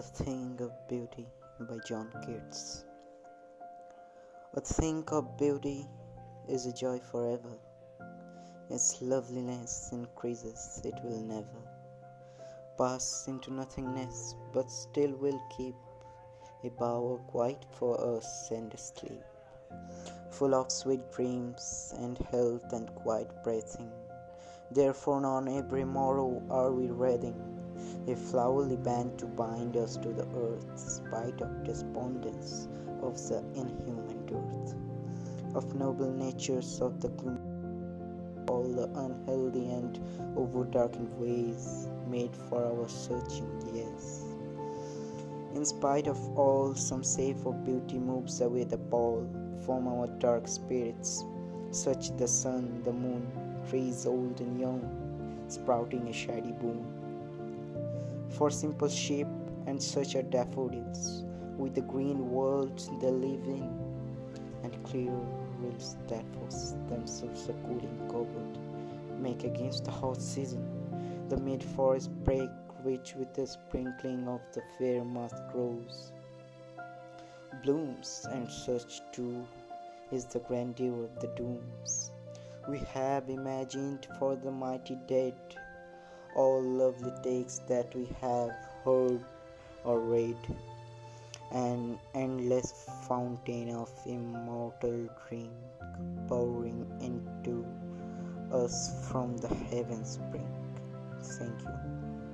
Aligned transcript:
A 0.00 0.02
Thing 0.02 0.56
of 0.62 0.72
Beauty 0.88 1.26
by 1.68 1.76
John 1.86 2.08
Keats. 2.24 2.86
A 4.54 4.60
thing 4.62 5.04
of 5.08 5.36
beauty 5.36 5.86
is 6.48 6.64
a 6.64 6.72
joy 6.72 7.00
forever. 7.00 7.52
Its 8.70 9.02
loveliness 9.02 9.90
increases, 9.92 10.80
it 10.86 10.94
will 11.04 11.20
never 11.20 11.60
pass 12.78 13.26
into 13.28 13.52
nothingness, 13.52 14.36
but 14.54 14.70
still 14.70 15.12
will 15.16 15.38
keep 15.54 15.74
a 16.64 16.70
bower 16.70 17.18
quite 17.34 17.66
for 17.78 18.16
us 18.16 18.50
and 18.50 18.72
sleep, 18.78 19.22
full 20.30 20.54
of 20.54 20.72
sweet 20.72 21.12
dreams 21.12 21.92
and 21.98 22.16
health 22.30 22.72
and 22.72 22.94
quiet 22.94 23.30
breathing. 23.44 23.92
Therefore, 24.70 25.26
on 25.26 25.46
every 25.46 25.84
morrow 25.84 26.42
are 26.48 26.72
we 26.72 26.88
reading 26.88 27.59
a 28.08 28.16
flowery 28.16 28.76
band 28.76 29.18
to 29.18 29.26
bind 29.26 29.76
us 29.76 29.96
to 29.96 30.08
the 30.08 30.26
earth, 30.36 30.78
spite 30.78 31.40
of 31.40 31.64
despondence 31.64 32.68
of 33.02 33.16
the 33.28 33.38
inhuman 33.54 34.26
dearth, 34.26 34.74
of 35.54 35.74
noble 35.74 36.10
natures 36.10 36.80
of 36.80 37.00
the 37.00 37.08
gloom, 37.10 37.38
all 38.48 38.64
the 38.64 38.88
unhealthy 38.98 39.70
and 39.70 40.00
over-darkened 40.36 41.12
ways 41.18 41.88
made 42.08 42.34
for 42.48 42.64
our 42.64 42.88
searching 42.88 43.50
years. 43.74 44.24
In 45.54 45.64
spite 45.64 46.06
of 46.06 46.18
all, 46.38 46.74
some 46.74 47.04
save 47.04 47.46
of 47.46 47.64
beauty 47.64 47.98
moves 47.98 48.40
away 48.40 48.64
the 48.64 48.78
pall 48.78 49.28
from 49.64 49.86
our 49.86 50.06
dark 50.18 50.48
spirits, 50.48 51.24
such 51.70 52.16
the 52.16 52.26
sun, 52.26 52.82
the 52.84 52.92
moon, 52.92 53.26
trees 53.68 54.06
old 54.06 54.40
and 54.40 54.58
young, 54.58 54.82
sprouting 55.48 56.08
a 56.08 56.12
shady 56.12 56.52
boon 56.52 56.99
for 58.30 58.50
simple 58.50 58.88
sheep 58.88 59.26
and 59.66 59.82
such 59.82 60.14
are 60.14 60.22
daffodils 60.22 61.24
with 61.56 61.74
the 61.74 61.80
green 61.82 62.30
world 62.30 62.78
they 63.00 63.10
live 63.10 63.44
in 63.44 63.70
and 64.62 64.82
clear 64.84 65.12
rills 65.58 65.96
that 66.08 66.24
was 66.42 66.74
themselves 66.88 67.48
a 67.48 67.52
cooling 67.64 67.98
cupboard 68.08 68.58
make 69.20 69.44
against 69.44 69.84
the 69.84 69.90
hot 69.90 70.20
season. 70.20 70.64
The 71.28 71.36
mid 71.36 71.62
forest 71.62 72.10
break 72.24 72.50
which 72.82 73.14
with 73.14 73.34
the 73.34 73.46
sprinkling 73.46 74.26
of 74.26 74.40
the 74.52 74.62
fair 74.78 75.04
moth 75.04 75.38
grows 75.52 76.12
blooms 77.62 78.26
and 78.30 78.50
such 78.50 79.02
too 79.12 79.46
is 80.10 80.24
the 80.24 80.38
grandeur 80.40 81.04
of 81.04 81.20
the 81.20 81.28
dooms. 81.36 82.10
We 82.68 82.78
have 82.94 83.28
imagined 83.28 84.06
for 84.18 84.36
the 84.36 84.50
mighty 84.50 84.96
dead 85.06 85.34
all 86.34 86.62
lovely 86.62 87.12
takes 87.22 87.58
that 87.68 87.94
we 87.94 88.08
have 88.20 88.50
heard 88.84 89.20
or 89.84 90.00
read, 90.00 90.36
an 91.52 91.98
endless 92.14 92.88
fountain 93.08 93.70
of 93.70 93.90
immortal 94.06 95.08
drink 95.28 95.50
pouring 96.28 96.86
into 97.00 97.66
us 98.52 99.08
from 99.10 99.36
the 99.38 99.48
heaven's 99.70 100.18
brink. 100.30 100.46
Thank 101.22 101.60
you. 101.62 102.29